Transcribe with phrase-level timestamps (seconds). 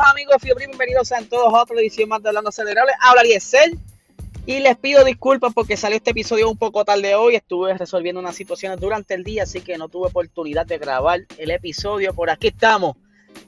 [0.00, 2.90] Saludos amigos, fiebre, bienvenidos a todos a otra edición más de Hablando Acelerable.
[3.02, 3.78] Habla Ariesel
[4.46, 7.34] y les pido disculpas porque salió este episodio un poco tarde hoy.
[7.34, 11.50] Estuve resolviendo unas situaciones durante el día, así que no tuve oportunidad de grabar el
[11.50, 12.14] episodio.
[12.14, 12.96] Por aquí estamos,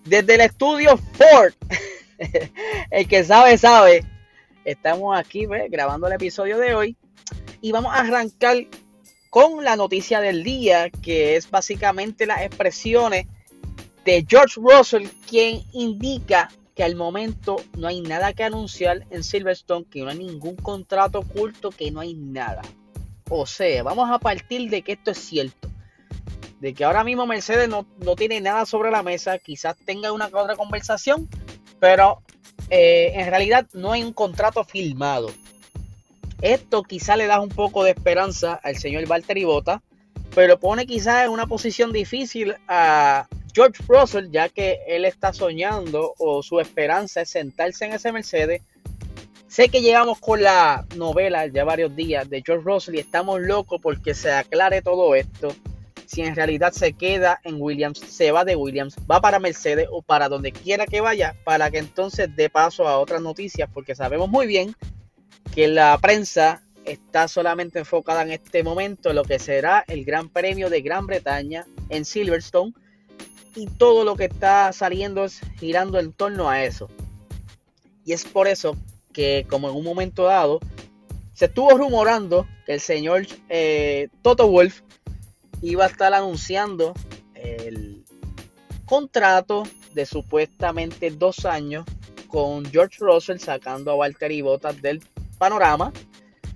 [0.05, 1.55] desde el estudio Ford.
[2.91, 4.05] el que sabe, sabe.
[4.67, 6.97] Estamos aquí grabando el episodio de hoy
[7.63, 8.59] y vamos a arrancar
[9.31, 13.27] con la noticia del día, que es básicamente las expresiones
[14.05, 19.85] de George Russell, quien indica que al momento no hay nada que anunciar en Silverstone,
[19.85, 22.63] que no hay ningún contrato oculto, que no hay nada.
[23.29, 25.71] O sea, vamos a partir de que esto es cierto.
[26.61, 27.85] De que ahora mismo Mercedes no,
[28.17, 31.29] tiene nada sobre la mesa, quizás tenga una otra conversación,
[31.81, 32.23] pero
[32.71, 35.31] eh, en realidad no hay un contrato firmado.
[36.41, 39.83] Esto quizás le da un poco de esperanza al señor Valtteri Bota,
[40.35, 46.15] pero pone quizás en una posición difícil a, George Russell, ya que él está soñando
[46.19, 48.63] o su esperanza es sentarse en ese Mercedes.
[49.47, 53.81] Sé que llegamos con la novela ya varios días de George Russell y estamos locos
[53.83, 55.55] porque se aclare todo esto.
[56.07, 60.03] Si en realidad se queda en Williams, se va de Williams, va para Mercedes o
[60.03, 64.29] para donde quiera que vaya, para que entonces dé paso a otras noticias, porque sabemos
[64.29, 64.75] muy bien
[65.55, 70.29] que la prensa está solamente enfocada en este momento en lo que será el Gran
[70.29, 72.73] Premio de Gran Bretaña en Silverstone
[73.55, 76.89] y todo lo que está saliendo es girando en torno a eso.
[78.05, 78.77] Y es por eso
[79.13, 80.61] que como en un momento dado
[81.35, 84.81] se estuvo rumorando que el señor eh, Toto Wolf
[85.61, 86.95] iba a estar anunciando
[87.35, 88.05] el
[88.85, 89.65] contrato
[89.95, 91.85] de supuestamente dos años
[92.29, 95.03] con George Russell sacando a Walter y Bottas del
[95.39, 95.93] panorama.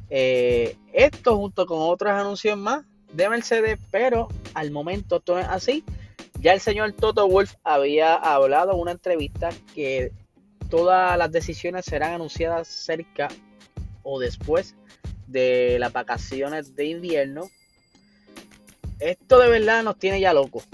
[0.08, 5.84] Eh, esto junto con otros anuncios más de Mercedes, pero al momento todo es así.
[6.40, 10.12] Ya el señor Toto Wolf había hablado en una entrevista que
[10.68, 13.28] todas las decisiones serán anunciadas cerca
[14.02, 14.76] o después
[15.26, 17.48] de las vacaciones de invierno.
[18.98, 20.64] Esto de verdad nos tiene ya locos.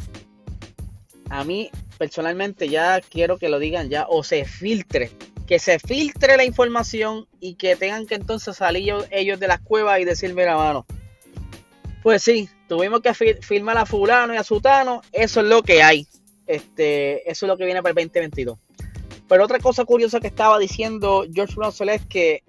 [1.31, 5.11] A mí personalmente ya quiero que lo digan ya o se filtre.
[5.47, 10.01] Que se filtre la información y que tengan que entonces salir ellos de las cuevas
[10.01, 10.87] y decirme la mano.
[12.03, 16.07] Pues sí, tuvimos que firmar a fulano y a sutano, eso es lo que hay.
[16.47, 18.59] Este, eso es lo que viene para el 2022.
[19.29, 22.43] Pero otra cosa curiosa que estaba diciendo George Russell es que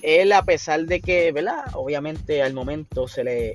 [0.00, 1.64] él, a pesar de que, ¿verdad?
[1.74, 3.52] Obviamente al momento se le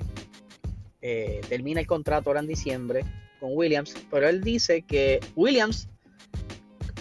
[1.02, 3.04] eh, termina el contrato ahora en diciembre
[3.40, 5.88] con Williams, pero él dice que Williams,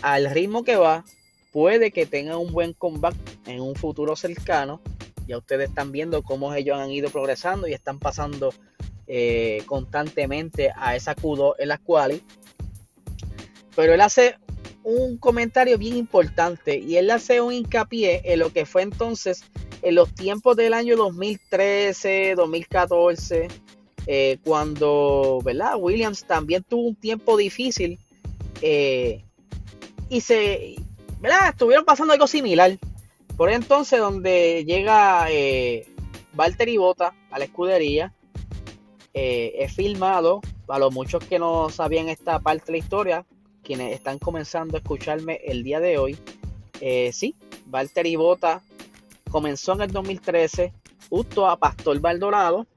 [0.01, 1.05] al ritmo que va,
[1.51, 4.81] puede que tenga un buen comeback en un futuro cercano
[5.29, 8.51] ya ustedes están viendo cómo ellos han ido progresando y están pasando
[9.05, 12.21] eh, constantemente a esa Q2 en las cuales.
[13.75, 14.37] Pero él hace
[14.83, 19.43] un comentario bien importante y él hace un hincapié en lo que fue entonces
[19.83, 23.47] en los tiempos del año 2013, 2014,
[24.07, 25.75] eh, cuando ¿verdad?
[25.77, 27.99] Williams también tuvo un tiempo difícil
[28.63, 29.23] eh,
[30.09, 30.75] y se
[31.19, 31.49] ¿verdad?
[31.49, 32.79] estuvieron pasando algo similar.
[33.39, 35.87] Por entonces, donde llega eh,
[36.33, 38.13] Valtteri Bota a la escudería,
[39.13, 43.25] eh, es filmado, a los muchos que no sabían esta parte de la historia,
[43.63, 46.17] quienes están comenzando a escucharme el día de hoy,
[46.81, 47.33] eh, sí,
[47.67, 48.61] Valtteri Bota
[49.31, 50.73] comenzó en el 2013
[51.09, 52.67] justo a Pastor Baldorado,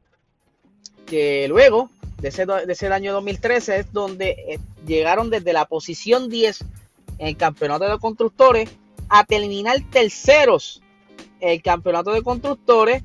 [1.06, 6.28] que luego de ese, de ese año 2013 es donde eh, llegaron desde la posición
[6.28, 6.60] 10
[7.18, 8.70] en el campeonato de constructores
[9.14, 10.80] a terminar terceros
[11.38, 13.02] el campeonato de constructores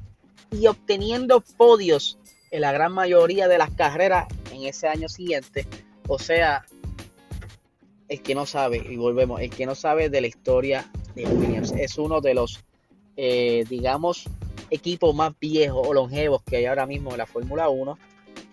[0.51, 2.18] y obteniendo podios
[2.50, 5.68] en la gran mayoría de las carreras en ese año siguiente.
[6.07, 6.65] O sea,
[8.07, 11.74] el que no sabe, y volvemos, el que no sabe de la historia de Williams,
[11.74, 12.63] es uno de los,
[13.18, 14.30] eh, digamos,
[14.69, 18.00] equipos más viejos o longevos que hay ahora mismo en la Fórmula 1.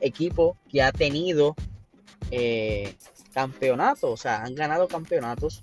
[0.01, 1.55] Equipo que ha tenido
[2.33, 2.97] eh,
[3.33, 5.63] campeonatos, o sea, han ganado campeonatos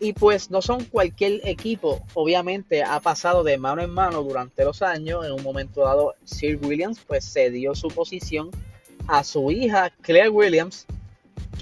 [0.00, 4.82] y pues no son cualquier equipo, obviamente ha pasado de mano en mano durante los
[4.82, 5.24] años.
[5.24, 8.50] En un momento dado, Sir Williams pues cedió su posición
[9.06, 10.86] a su hija Claire Williams,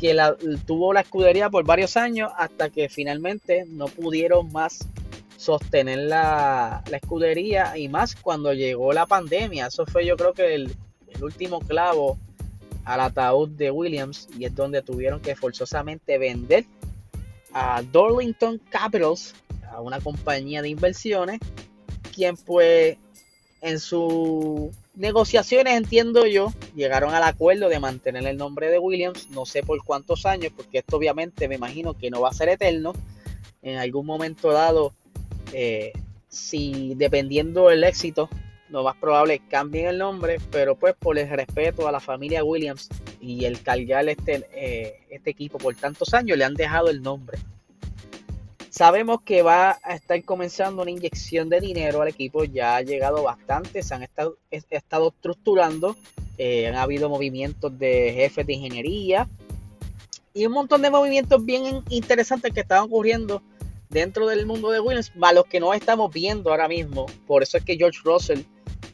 [0.01, 0.37] que la,
[0.67, 4.89] tuvo la escudería por varios años hasta que finalmente no pudieron más
[5.37, 9.67] sostener la, escudería y más cuando llegó la pandemia.
[9.67, 10.75] Eso fue yo creo que el
[11.21, 12.19] último clavo
[12.85, 16.65] al ataúd de Williams y es donde tuvieron que forzosamente vender
[17.53, 19.35] a Darlington Capitals,
[19.71, 21.41] a una compañía de inversiones,
[22.15, 22.97] quien pues
[23.61, 29.47] en sus negociaciones, entiendo yo, llegaron al acuerdo de mantener el nombre de Williams, no
[29.47, 32.93] sé por cuántos años, porque esto obviamente me imagino que no va a ser eterno.
[33.63, 34.93] En algún momento dado,
[35.53, 35.93] eh,
[36.29, 38.29] si dependiendo del éxito,
[38.73, 42.89] lo más probable cambien el nombre, pero pues por el respeto a la familia Williams
[43.21, 47.39] y el cargar este, eh, este equipo por tantos años, le han dejado el nombre.
[48.71, 53.23] Sabemos que va a estar comenzando una inyección de dinero al equipo, ya ha llegado
[53.23, 55.95] bastante, se han estado, estado estructurando,
[56.39, 59.29] eh, han habido movimientos de jefes de ingeniería
[60.33, 63.43] y un montón de movimientos bien interesantes que estaban ocurriendo
[63.93, 67.07] dentro del mundo de Williams, a los que no estamos viendo ahora mismo.
[67.27, 68.41] Por eso es que George Russell,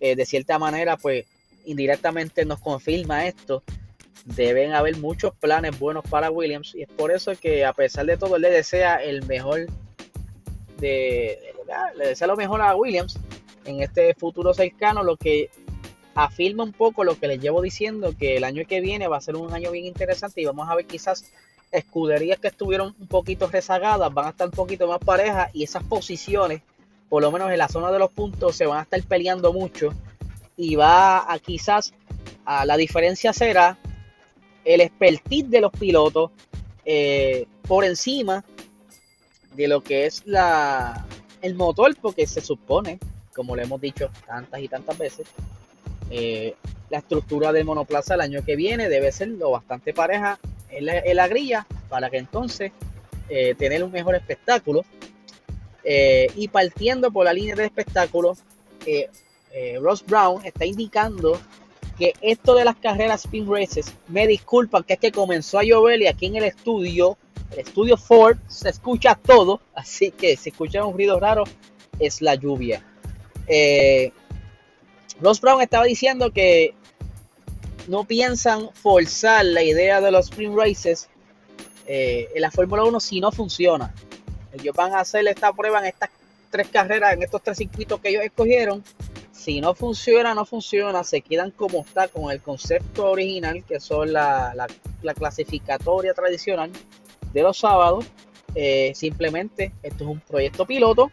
[0.00, 1.27] eh, de cierta manera, pues
[1.65, 3.62] indirectamente nos confirma esto.
[4.25, 8.17] Deben haber muchos planes buenos para Williams y es por eso que a pesar de
[8.17, 9.67] todo él le desea el mejor
[10.79, 11.39] de,
[11.97, 13.19] le desea lo mejor a Williams
[13.65, 15.50] en este futuro cercano, lo que
[16.15, 19.21] afirma un poco lo que les llevo diciendo que el año que viene va a
[19.21, 21.31] ser un año bien interesante y vamos a ver quizás
[21.71, 25.85] escuderías que estuvieron un poquito rezagadas van a estar un poquito más parejas y esas
[25.85, 26.62] posiciones,
[27.08, 29.94] por lo menos en la zona de los puntos, se van a estar peleando mucho
[30.56, 31.93] y va a quizás
[32.44, 33.78] a la diferencia será
[34.64, 36.31] el expertise de los pilotos
[36.84, 38.44] eh, por encima
[39.55, 41.06] de lo que es la
[41.43, 42.99] el motor porque se supone
[43.34, 45.26] como le hemos dicho tantas y tantas veces
[46.10, 46.55] eh,
[46.90, 50.38] la estructura del monoplaza el año que viene debe ser lo bastante pareja
[50.70, 52.72] en la, grilla para que entonces
[53.28, 54.84] eh, tener un mejor espectáculo.
[55.90, 58.37] Eh, y partiendo por la línea de espectáculo,
[58.85, 59.08] eh,
[59.81, 61.40] Ross Brown está indicando
[61.99, 66.02] que esto de las carreras spin races, me disculpan que es que comenzó a llover
[66.02, 67.17] y aquí en el estudio,
[67.52, 71.44] el estudio Ford, se escucha todo, así que si escuchan un ruido raro
[71.99, 72.84] es la lluvia.
[75.23, 76.75] Ross Brown estaba diciendo que
[77.87, 81.08] no piensan forzar la idea de los sprint races
[81.87, 83.94] eh, en la Fórmula 1 si no funciona.
[84.53, 86.11] Ellos van a hacer esta prueba en estas
[86.50, 88.83] tres carreras, en estos tres circuitos que ellos escogieron.
[89.33, 94.12] Si no funciona, no funciona, se quedan como está con el concepto original, que son
[94.12, 94.67] la,
[95.17, 96.71] clasificatoria tradicional
[97.33, 98.05] de los sábados.
[98.55, 101.11] Eh, simplemente esto es un proyecto piloto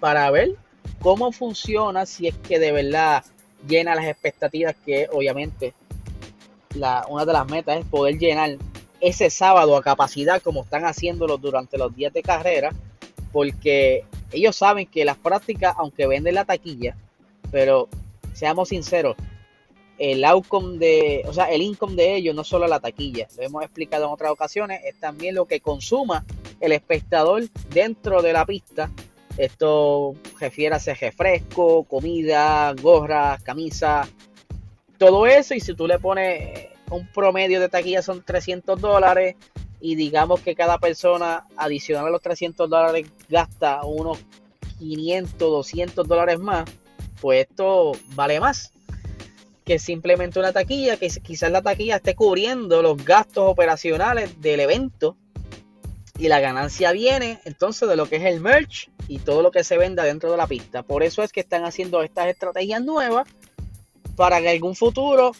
[0.00, 0.56] para ver
[1.00, 3.24] cómo funciona, si es que de verdad
[3.66, 5.74] llena las expectativas que obviamente
[7.08, 8.56] una de las metas es poder llenar
[9.00, 12.70] ese sábado a capacidad como están haciéndolo durante los días de carrera,
[13.32, 16.96] porque ellos saben que las prácticas, aunque venden la taquilla,
[17.50, 17.88] pero
[18.32, 19.16] seamos sinceros,
[19.98, 23.64] el outcome de, o sea, el income de ellos no solo la taquilla, lo hemos
[23.64, 26.24] explicado en otras ocasiones, es también lo que consuma
[26.60, 28.90] el espectador dentro de la pista.
[29.36, 34.08] Esto refiere a refresco, comida, gorras, camisas,
[34.98, 39.36] todo eso y si tú le pones un promedio de taquilla son 300 dólares
[39.80, 44.18] y digamos que cada persona adicional a los 300 dólares gasta unos
[44.78, 46.64] 500, 200 dólares más,
[47.20, 48.72] pues esto vale más
[49.68, 55.18] que simplemente una taquilla, que quizás la taquilla esté cubriendo los gastos operacionales del evento
[56.18, 59.64] y la ganancia viene entonces de lo que es el merch y todo lo que
[59.64, 60.82] se venda dentro de la pista.
[60.82, 63.28] Por eso es que están haciendo estas estrategias nuevas
[64.16, 65.32] para que en algún futuro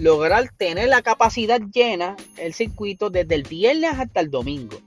[0.00, 4.78] lograr tener la capacidad llena el circuito desde el viernes hasta el domingo.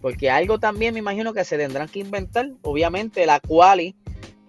[0.00, 2.50] Porque algo también me imagino que se tendrán que inventar.
[2.62, 3.96] Obviamente la quali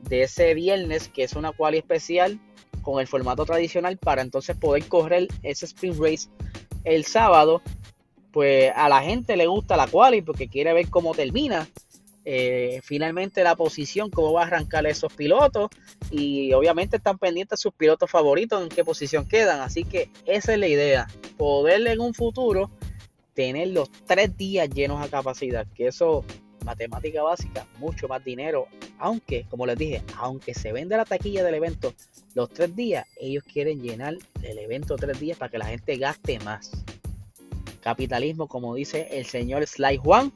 [0.04, 2.40] de ese viernes, que es una quali especial
[2.84, 6.30] con el formato tradicional para entonces poder correr ese sprint race
[6.84, 7.64] el sábado.
[8.32, 11.68] Pues a la gente le gusta la quali porque quiere ver cómo termina.
[12.30, 15.70] Eh, finalmente la posición, cómo va a arrancar esos pilotos
[16.12, 19.62] y obviamente están pendientes sus pilotos favoritos en qué posición quedan.
[19.62, 21.08] Así que esa es la idea,
[21.38, 22.70] poder en un futuro
[23.34, 26.26] tener los tres días llenos a capacidad, que eso,
[26.66, 28.68] matemática básica, mucho más dinero,
[29.00, 31.94] aunque, como les dije, aunque se vende la taquilla del evento
[32.36, 36.40] los tres días, ellos quieren llenar el evento tres días para que la gente gaste
[36.42, 36.72] más.
[37.80, 40.34] Capitalismo, como dice el señor Sly Juan,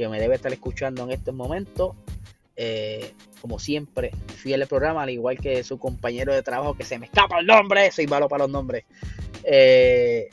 [0.00, 1.94] que me debe estar escuchando en este momento.
[2.56, 6.98] Eh, como siempre, fiel al programa, al igual que su compañero de trabajo, que se
[6.98, 8.84] me escapa el nombre, soy malo para los nombres.
[9.44, 10.30] Eh,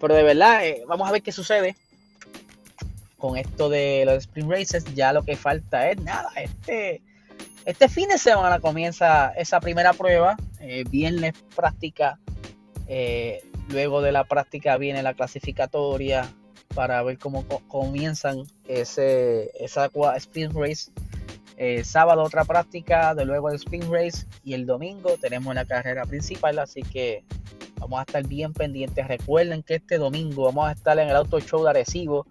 [0.00, 1.76] pero de verdad, eh, vamos a ver qué sucede
[3.18, 4.86] con esto de los Spring Races.
[4.94, 6.30] Ya lo que falta es nada.
[6.36, 7.02] Este,
[7.66, 10.38] este fin de semana comienza esa primera prueba.
[10.90, 12.18] viernes práctica.
[13.68, 16.32] luego de la práctica viene la clasificatoria
[16.74, 20.90] para ver cómo comienzan ese, esa sprint race
[21.62, 26.06] Eh, sábado otra práctica, de luego el spin race y el domingo tenemos la carrera
[26.06, 27.22] principal, así que
[27.76, 29.06] vamos a estar bien pendientes.
[29.06, 32.26] Recuerden que este domingo vamos a estar en el Auto Show de Arecibo,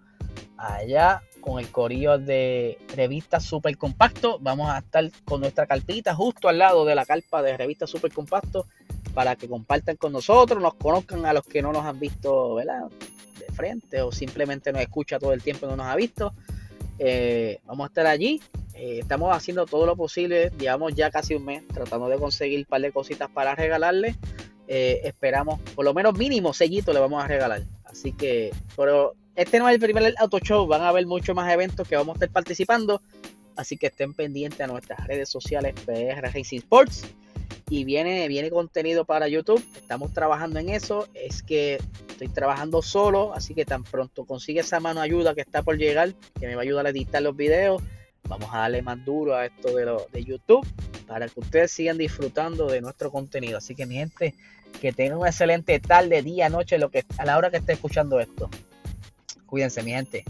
[0.56, 4.40] allá con el corillo de revista Super Compacto.
[4.40, 8.12] Vamos a estar con nuestra carpita justo al lado de la carpa de revista Super
[8.12, 8.66] Compacto
[9.14, 12.88] para que compartan con nosotros, nos conozcan a los que no nos han visto ¿verdad?
[14.02, 16.32] O simplemente nos escucha todo el tiempo y no nos ha visto.
[16.98, 18.40] Eh, vamos a estar allí.
[18.74, 20.52] Eh, estamos haciendo todo lo posible.
[20.58, 24.16] Llevamos ya casi un mes tratando de conseguir un par de cositas para regalarle.
[24.68, 27.62] Eh, esperamos, por lo menos mínimo, sellito le vamos a regalar.
[27.84, 30.66] Así que, pero este no es el primer auto show.
[30.66, 33.02] Van a haber muchos más eventos que vamos a estar participando.
[33.56, 37.06] Así que estén pendientes a nuestras redes sociales PR Racing Sports
[37.70, 39.64] y viene, viene contenido para YouTube.
[39.76, 41.06] Estamos trabajando en eso.
[41.14, 45.62] Es que estoy trabajando solo, así que tan pronto consigue esa mano ayuda que está
[45.62, 47.80] por llegar, que me va a ayudar a editar los videos,
[48.28, 50.66] vamos a darle más duro a esto de, lo, de YouTube
[51.06, 53.58] para que ustedes sigan disfrutando de nuestro contenido.
[53.58, 54.34] Así que mi gente,
[54.80, 58.18] que tengan un excelente tarde, día, noche, lo que, a la hora que esté escuchando
[58.18, 58.50] esto.
[59.46, 60.24] Cuídense, mi gente.